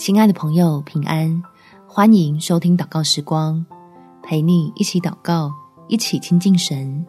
[0.00, 1.42] 亲爱的朋友，平安！
[1.86, 3.62] 欢迎收听祷告时光，
[4.22, 5.52] 陪你一起祷告，
[5.88, 7.04] 一起亲近神。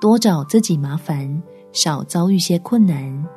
[0.00, 3.28] 多找自己麻烦，少遭遇些困难。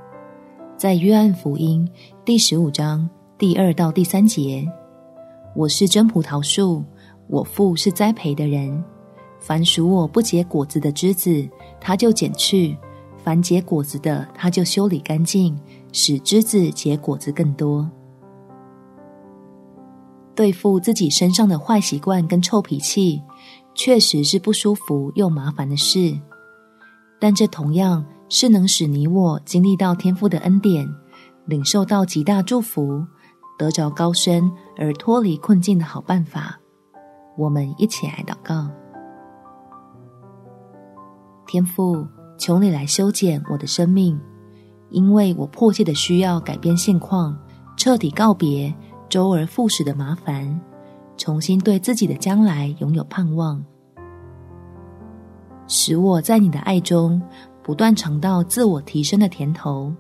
[0.78, 1.86] 在约翰福音
[2.24, 4.66] 第十五章第二到第三节，
[5.54, 6.82] 我是真葡萄树，
[7.28, 8.82] 我父是栽培的人。
[9.38, 11.46] 凡属我不结果子的枝子，
[11.82, 12.74] 他就剪去；
[13.22, 15.60] 凡结果子的，他就修理干净。
[15.94, 17.90] 使枝子结果子更多。
[20.36, 23.22] 对付自己身上的坏习惯跟臭脾气，
[23.76, 26.20] 确实是不舒服又麻烦的事。
[27.20, 30.86] 但这同样是能使你我经历到天父的恩典，
[31.46, 33.06] 领受到极大祝福，
[33.58, 36.60] 得着高升而脱离困境的好办法。
[37.38, 38.68] 我们一起来祷告：
[41.46, 42.08] 天父，
[42.40, 44.20] 求你来修剪我的生命。
[44.94, 47.36] 因为我迫切的需要改变现况，
[47.76, 48.74] 彻底告别
[49.10, 50.62] 周而复始的麻烦，
[51.18, 53.62] 重新对自己的将来拥有盼望，
[55.68, 57.20] 使我在你的爱中
[57.64, 59.92] 不断尝到自我提升的甜头，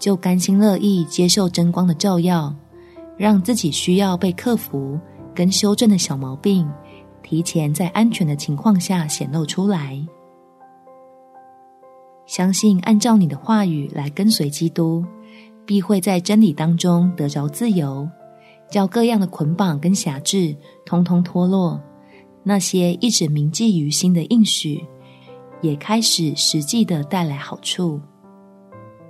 [0.00, 2.52] 就甘心乐意接受真光的照耀，
[3.16, 4.98] 让自己需要被克服
[5.32, 6.68] 跟修正的小毛病，
[7.22, 10.04] 提前在安全的情况下显露出来。
[12.26, 15.04] 相信按照你的话语来跟随基督，
[15.66, 18.08] 必会在真理当中得着自由，
[18.70, 21.80] 叫各样的捆绑跟辖制通通脱落。
[22.42, 24.84] 那些一直铭记于心的应许，
[25.62, 28.00] 也开始实际的带来好处。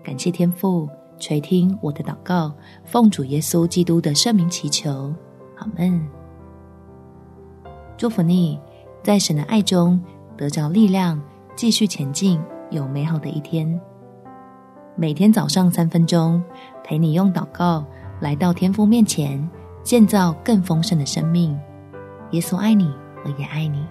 [0.05, 2.53] 感谢天父垂听我的祷告，
[2.85, 5.13] 奉主耶稣基督的圣名祈求，
[5.57, 6.01] 阿门。
[7.97, 8.59] 祝福你，
[9.03, 10.01] 在神的爱中
[10.37, 11.21] 得着力量，
[11.57, 12.41] 继续前进。
[12.71, 13.81] 有美好的一天。
[14.97, 16.43] 每天早上三分钟，
[16.85, 17.85] 陪你用祷告
[18.21, 19.49] 来到天父面前，
[19.83, 21.59] 建造更丰盛的生命。
[22.31, 22.93] 耶稣爱你，
[23.25, 23.85] 我也爱你。